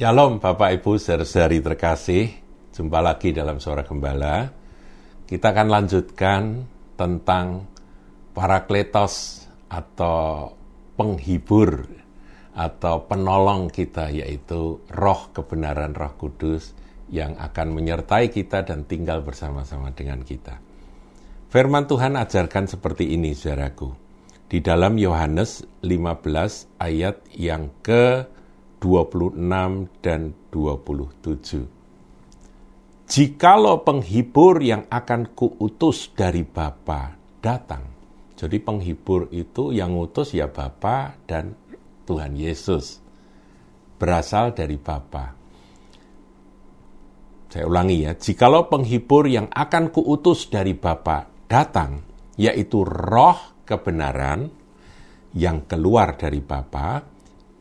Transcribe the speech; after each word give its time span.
Shalom 0.00 0.40
Bapak 0.40 0.80
Ibu 0.80 0.96
saudari 0.96 1.60
terkasih, 1.60 2.32
jumpa 2.72 3.04
lagi 3.04 3.36
dalam 3.36 3.60
Suara 3.60 3.84
Gembala. 3.84 4.48
Kita 5.28 5.52
akan 5.52 5.68
lanjutkan 5.68 6.64
tentang 6.96 7.68
parakletos 8.32 9.44
atau 9.68 10.56
penghibur 10.96 11.84
atau 12.56 13.04
penolong 13.04 13.68
kita 13.68 14.08
yaitu 14.08 14.80
roh 14.88 15.28
kebenaran 15.36 15.92
roh 15.92 16.16
kudus 16.16 16.72
yang 17.12 17.36
akan 17.36 17.68
menyertai 17.76 18.32
kita 18.32 18.64
dan 18.64 18.88
tinggal 18.88 19.20
bersama-sama 19.20 19.92
dengan 19.92 20.24
kita. 20.24 20.64
Firman 21.52 21.84
Tuhan 21.84 22.16
ajarkan 22.16 22.72
seperti 22.72 23.20
ini 23.20 23.36
saudaraku. 23.36 23.92
Di 24.48 24.64
dalam 24.64 24.96
Yohanes 24.96 25.60
15 25.84 26.80
ayat 26.80 27.20
yang 27.36 27.68
ke 27.84 28.39
26 28.80 29.36
dan 30.00 30.32
27. 30.48 31.68
Jikalau 33.10 33.84
penghibur 33.84 34.64
yang 34.64 34.88
akan 34.88 35.36
kuutus 35.36 36.14
dari 36.16 36.46
Bapa 36.48 37.12
datang. 37.44 37.84
Jadi 38.40 38.56
penghibur 38.56 39.28
itu 39.36 39.76
yang 39.76 39.92
utus 40.00 40.32
ya 40.32 40.48
Bapa 40.48 41.12
dan 41.28 41.52
Tuhan 42.08 42.32
Yesus. 42.38 43.04
Berasal 44.00 44.56
dari 44.56 44.80
Bapa. 44.80 45.36
Saya 47.50 47.66
ulangi 47.66 48.06
ya, 48.06 48.14
jikalau 48.14 48.70
penghibur 48.70 49.26
yang 49.26 49.50
akan 49.50 49.90
kuutus 49.90 50.48
dari 50.48 50.72
Bapa 50.72 51.26
datang, 51.50 52.00
yaitu 52.38 52.86
roh 52.86 53.58
kebenaran 53.66 54.46
yang 55.34 55.66
keluar 55.66 56.14
dari 56.14 56.38
Bapa, 56.38 57.09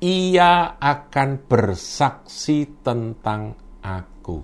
ia 0.00 0.76
akan 0.76 1.48
bersaksi 1.48 2.84
tentang 2.84 3.56
aku. 3.80 4.38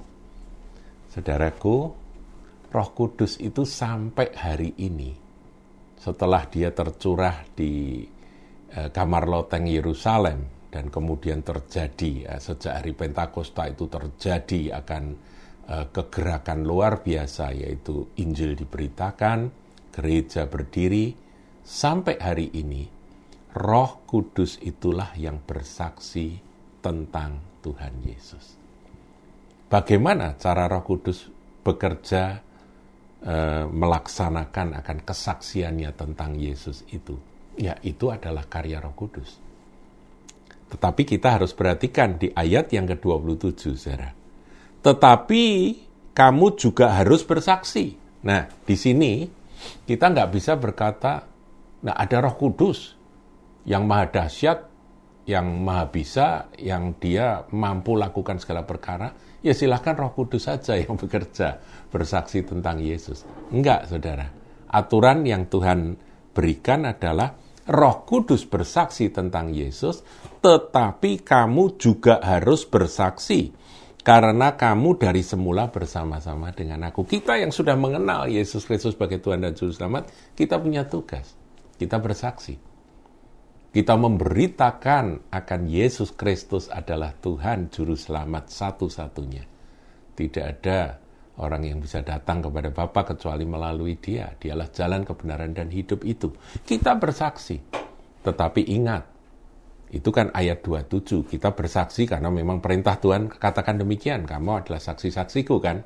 Saudaraku, 1.12 1.76
Roh 2.72 2.90
Kudus 2.96 3.36
itu 3.36 3.68
sampai 3.68 4.32
hari 4.32 4.72
ini, 4.80 5.12
setelah 6.00 6.48
dia 6.48 6.72
tercurah 6.72 7.44
di 7.52 8.00
eh, 8.72 8.88
kamar 8.88 9.28
loteng 9.28 9.68
Yerusalem 9.68 10.72
dan 10.72 10.88
kemudian 10.88 11.44
terjadi 11.44 12.32
eh, 12.32 12.40
sejak 12.40 12.80
hari 12.80 12.96
Pentakosta 12.96 13.68
itu 13.68 13.92
terjadi 13.92 14.80
akan 14.80 15.04
eh, 15.68 15.86
kegerakan 15.92 16.64
luar 16.64 17.04
biasa 17.04 17.52
yaitu 17.52 18.08
Injil 18.24 18.56
diberitakan, 18.56 19.52
gereja 19.92 20.48
berdiri 20.48 21.12
sampai 21.60 22.16
hari 22.16 22.48
ini 22.56 23.01
Roh 23.52 24.08
Kudus 24.08 24.56
itulah 24.64 25.12
yang 25.16 25.40
bersaksi 25.44 26.40
tentang 26.80 27.60
Tuhan 27.60 28.00
Yesus. 28.00 28.56
Bagaimana 29.68 30.36
cara 30.40 30.68
Roh 30.68 30.84
Kudus 30.84 31.28
bekerja 31.60 32.40
e, 33.20 33.36
melaksanakan 33.68 34.80
akan 34.80 34.98
kesaksiannya 35.04 35.90
tentang 35.92 36.36
Yesus 36.36 36.84
itu? 36.88 37.16
Ya, 37.60 37.76
itu 37.84 38.08
adalah 38.08 38.48
karya 38.48 38.80
Roh 38.80 38.96
Kudus. 38.96 39.36
Tetapi 40.72 41.04
kita 41.04 41.36
harus 41.36 41.52
perhatikan 41.52 42.16
di 42.16 42.32
ayat 42.32 42.72
yang 42.72 42.88
ke-27, 42.88 43.76
Sarah. 43.76 44.16
Tetapi 44.80 45.44
kamu 46.16 46.46
juga 46.56 46.96
harus 46.96 47.20
bersaksi. 47.28 47.92
Nah, 48.24 48.48
di 48.64 48.76
sini 48.80 49.28
kita 49.84 50.08
nggak 50.08 50.30
bisa 50.32 50.56
berkata, 50.56 51.28
nah 51.84 51.94
ada 51.94 52.24
roh 52.24 52.34
kudus, 52.40 52.96
yang 53.62 53.86
maha 53.86 54.10
dahsyat, 54.10 54.58
yang 55.26 55.62
maha 55.62 55.86
bisa, 55.90 56.50
yang 56.58 56.98
dia 56.98 57.46
mampu 57.54 57.94
lakukan 57.94 58.42
segala 58.42 58.66
perkara, 58.66 59.14
ya 59.42 59.54
silahkan 59.54 59.94
roh 59.94 60.10
kudus 60.14 60.50
saja 60.50 60.74
yang 60.74 60.98
bekerja, 61.02 61.62
bersaksi 61.90 62.42
tentang 62.42 62.82
Yesus. 62.82 63.22
Enggak, 63.54 63.86
saudara. 63.86 64.26
Aturan 64.72 65.22
yang 65.28 65.46
Tuhan 65.52 65.94
berikan 66.32 66.88
adalah 66.88 67.36
roh 67.68 68.02
kudus 68.02 68.48
bersaksi 68.48 69.12
tentang 69.12 69.52
Yesus, 69.52 70.02
tetapi 70.42 71.22
kamu 71.22 71.78
juga 71.78 72.18
harus 72.18 72.66
bersaksi 72.66 73.52
karena 74.02 74.58
kamu 74.58 74.98
dari 74.98 75.22
semula 75.22 75.70
bersama-sama 75.70 76.50
dengan 76.50 76.90
aku. 76.90 77.06
Kita 77.06 77.38
yang 77.38 77.54
sudah 77.54 77.78
mengenal 77.78 78.26
Yesus 78.26 78.66
Kristus 78.66 78.98
sebagai 78.98 79.22
Tuhan 79.22 79.44
dan 79.44 79.54
Juru 79.54 79.70
Selamat, 79.70 80.10
kita 80.34 80.58
punya 80.58 80.82
tugas. 80.88 81.38
Kita 81.78 82.02
bersaksi 82.02 82.71
kita 83.72 83.96
memberitakan 83.96 85.32
akan 85.32 85.60
Yesus 85.64 86.12
Kristus 86.12 86.68
adalah 86.68 87.16
Tuhan 87.16 87.72
Juru 87.72 87.96
Selamat 87.96 88.52
satu-satunya. 88.52 89.48
Tidak 90.12 90.44
ada 90.44 91.00
orang 91.40 91.64
yang 91.64 91.80
bisa 91.80 92.04
datang 92.04 92.44
kepada 92.44 92.68
Bapa 92.68 93.16
kecuali 93.16 93.48
melalui 93.48 93.96
dia. 93.96 94.28
Dialah 94.36 94.68
jalan 94.68 95.08
kebenaran 95.08 95.56
dan 95.56 95.72
hidup 95.72 96.04
itu. 96.04 96.28
Kita 96.60 97.00
bersaksi. 97.00 97.56
Tetapi 98.20 98.60
ingat, 98.76 99.08
itu 99.88 100.12
kan 100.12 100.28
ayat 100.36 100.60
27. 100.60 101.24
Kita 101.24 101.56
bersaksi 101.56 102.04
karena 102.04 102.28
memang 102.28 102.60
perintah 102.60 103.00
Tuhan 103.00 103.32
katakan 103.32 103.80
demikian. 103.80 104.28
Kamu 104.28 104.52
adalah 104.52 104.84
saksi-saksiku 104.84 105.56
kan? 105.64 105.80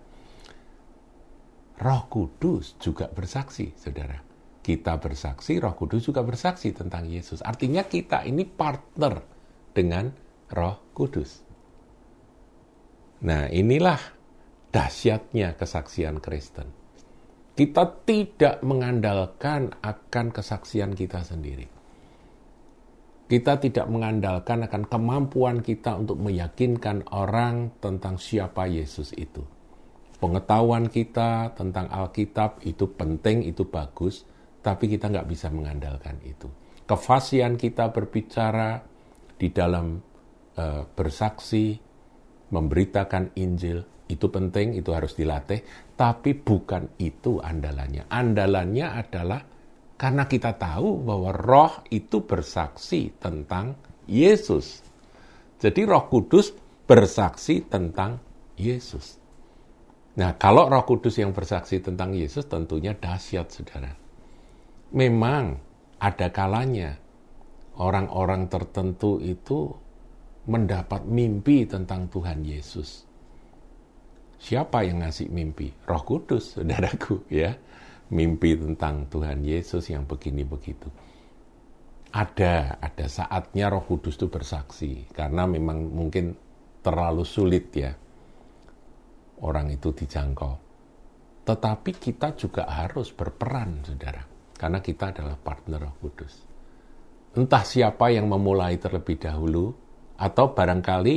Roh 1.79 2.03
Kudus 2.11 2.75
juga 2.83 3.07
bersaksi, 3.07 3.71
saudara 3.79 4.26
kita 4.66 4.99
bersaksi, 4.99 5.62
Roh 5.62 5.78
Kudus 5.78 6.10
juga 6.10 6.27
bersaksi 6.27 6.75
tentang 6.75 7.06
Yesus. 7.06 7.38
Artinya 7.38 7.87
kita 7.87 8.27
ini 8.27 8.43
partner 8.43 9.22
dengan 9.71 10.10
Roh 10.50 10.91
Kudus. 10.91 11.47
Nah, 13.22 13.47
inilah 13.47 14.03
dahsyatnya 14.75 15.54
kesaksian 15.54 16.19
Kristen. 16.19 16.66
Kita 17.54 18.03
tidak 18.03 18.60
mengandalkan 18.66 19.71
akan 19.81 20.27
kesaksian 20.34 20.98
kita 20.98 21.22
sendiri. 21.22 21.71
Kita 23.31 23.62
tidak 23.62 23.87
mengandalkan 23.87 24.66
akan 24.66 24.83
kemampuan 24.91 25.62
kita 25.62 25.94
untuk 25.94 26.19
meyakinkan 26.21 27.06
orang 27.15 27.71
tentang 27.78 28.19
siapa 28.19 28.66
Yesus 28.66 29.15
itu. 29.15 29.47
Pengetahuan 30.19 30.91
kita 30.91 31.54
tentang 31.54 31.87
Alkitab 31.91 32.62
itu 32.62 32.87
penting, 32.93 33.43
itu 33.43 33.66
bagus, 33.66 34.28
tapi 34.66 34.91
kita 34.91 35.06
nggak 35.15 35.31
bisa 35.31 35.47
mengandalkan 35.54 36.19
itu. 36.27 36.50
Kefasihan 36.91 37.54
kita 37.54 37.94
berbicara 37.94 38.82
di 39.38 39.54
dalam 39.54 40.03
uh, 40.59 40.82
bersaksi, 40.91 41.78
memberitakan 42.50 43.38
Injil, 43.38 43.87
itu 44.10 44.27
penting, 44.27 44.75
itu 44.75 44.91
harus 44.91 45.15
dilatih, 45.15 45.62
tapi 45.94 46.34
bukan 46.34 46.99
itu 46.99 47.38
andalannya. 47.38 48.10
Andalannya 48.10 48.87
adalah 48.91 49.41
karena 49.94 50.27
kita 50.27 50.59
tahu 50.59 50.98
bahwa 51.06 51.31
roh 51.31 51.75
itu 51.94 52.27
bersaksi 52.27 53.15
tentang 53.22 53.78
Yesus. 54.10 54.83
Jadi 55.62 55.87
roh 55.87 56.10
kudus 56.10 56.50
bersaksi 56.91 57.62
tentang 57.62 58.19
Yesus. 58.59 59.15
Nah, 60.19 60.34
kalau 60.34 60.66
roh 60.66 60.83
kudus 60.83 61.22
yang 61.22 61.31
bersaksi 61.31 61.78
tentang 61.78 62.15
Yesus 62.15 62.47
tentunya 62.50 62.94
dahsyat, 62.94 63.50
saudara 63.50 64.06
memang 64.95 65.59
ada 65.99 66.31
kalanya 66.31 66.95
orang-orang 67.81 68.47
tertentu 68.47 69.19
itu 69.19 69.73
mendapat 70.47 71.03
mimpi 71.09 71.67
tentang 71.67 72.07
Tuhan 72.07 72.47
Yesus. 72.47 73.03
Siapa 74.37 74.85
yang 74.87 75.03
ngasih 75.03 75.33
mimpi? 75.33 75.73
Roh 75.89 76.05
Kudus, 76.07 76.61
saudaraku, 76.61 77.27
ya. 77.33 77.57
Mimpi 78.07 78.55
tentang 78.55 79.11
Tuhan 79.11 79.43
Yesus 79.43 79.91
yang 79.91 80.07
begini 80.07 80.47
begitu. 80.47 80.87
Ada, 82.15 82.78
ada 82.78 83.07
saatnya 83.10 83.66
Roh 83.66 83.83
Kudus 83.83 84.15
itu 84.15 84.31
bersaksi 84.31 85.10
karena 85.10 85.51
memang 85.51 85.91
mungkin 85.91 86.39
terlalu 86.87 87.27
sulit 87.27 87.75
ya 87.75 87.91
orang 89.43 89.75
itu 89.75 89.91
dijangkau. 89.91 90.55
Tetapi 91.43 91.91
kita 91.99 92.39
juga 92.39 92.71
harus 92.71 93.10
berperan, 93.10 93.83
saudara 93.83 94.35
karena 94.57 94.81
kita 94.81 95.13
adalah 95.13 95.37
partner 95.39 95.87
Roh 95.87 95.97
Kudus. 96.01 96.35
Entah 97.37 97.65
siapa 97.65 98.09
yang 98.09 98.27
memulai 98.27 98.81
terlebih 98.81 99.21
dahulu, 99.21 99.77
atau 100.17 100.57
barangkali 100.57 101.17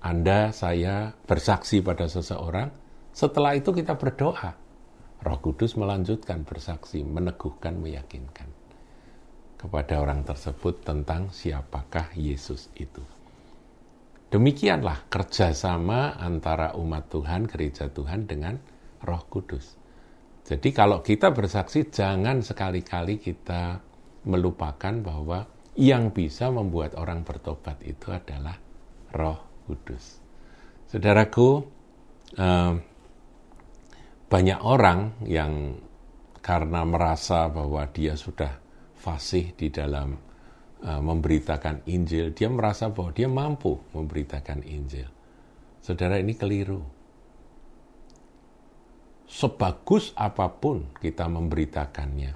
Anda, 0.00 0.50
saya 0.56 1.12
bersaksi 1.12 1.84
pada 1.84 2.08
seseorang, 2.08 2.72
setelah 3.12 3.52
itu 3.52 3.72
kita 3.72 4.00
berdoa. 4.00 4.56
Roh 5.20 5.38
Kudus 5.40 5.76
melanjutkan 5.76 6.44
bersaksi, 6.44 7.04
meneguhkan, 7.04 7.76
meyakinkan 7.76 8.48
kepada 9.56 9.98
orang 10.04 10.22
tersebut 10.22 10.84
tentang 10.84 11.32
siapakah 11.32 12.12
Yesus 12.12 12.68
itu. 12.76 13.00
Demikianlah 14.28 15.08
kerjasama 15.08 16.20
antara 16.20 16.76
umat 16.76 17.08
Tuhan, 17.08 17.48
gereja 17.48 17.88
Tuhan 17.88 18.28
dengan 18.28 18.60
Roh 19.00 19.24
Kudus. 19.32 19.85
Jadi 20.46 20.70
kalau 20.70 21.02
kita 21.02 21.34
bersaksi 21.34 21.90
jangan 21.90 22.38
sekali-kali 22.38 23.18
kita 23.18 23.82
melupakan 24.30 24.94
bahwa 25.02 25.42
yang 25.74 26.14
bisa 26.14 26.48
membuat 26.54 26.94
orang 26.94 27.26
bertobat 27.26 27.82
itu 27.82 28.14
adalah 28.14 28.54
Roh 29.10 29.66
Kudus. 29.66 30.22
Saudaraku, 30.86 31.66
eh, 32.38 32.74
banyak 34.26 34.60
orang 34.62 35.18
yang 35.26 35.82
karena 36.42 36.86
merasa 36.86 37.50
bahwa 37.50 37.82
dia 37.90 38.14
sudah 38.14 38.62
fasih 38.94 39.54
di 39.54 39.70
dalam 39.70 40.14
uh, 40.82 41.02
memberitakan 41.02 41.86
Injil, 41.90 42.30
dia 42.34 42.46
merasa 42.46 42.90
bahwa 42.90 43.10
dia 43.10 43.26
mampu 43.26 43.78
memberitakan 43.90 44.62
Injil. 44.62 45.10
Saudara 45.82 46.22
ini 46.22 46.38
keliru. 46.38 46.95
Sebagus 49.26 50.14
apa 50.14 50.46
pun 50.54 50.94
kita 51.02 51.26
memberitakannya, 51.26 52.32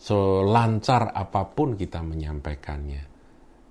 selancar 0.00 1.12
apa 1.12 1.44
pun 1.52 1.76
kita 1.76 2.00
menyampaikannya, 2.00 3.02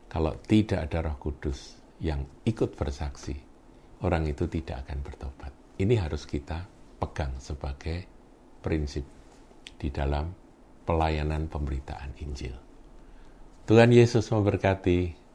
kalau 0.06 0.38
tidak 0.46 0.90
ada 0.90 1.10
Roh 1.10 1.18
Kudus 1.18 1.74
yang 2.02 2.22
ikut 2.46 2.78
bersaksi, 2.78 3.34
orang 4.06 4.30
itu 4.30 4.46
tidak 4.46 4.86
akan 4.86 5.02
bertobat. 5.02 5.52
Ini 5.82 5.96
harus 5.98 6.30
kita 6.30 6.70
pegang 7.02 7.34
sebagai 7.42 8.06
prinsip 8.62 9.06
di 9.80 9.90
dalam 9.90 10.30
pelayanan 10.84 11.48
pemberitaan 11.48 12.14
Injil. 12.22 12.56
Tuhan 13.70 13.94
Yesus 13.94 14.26
memberkati. 14.34 15.29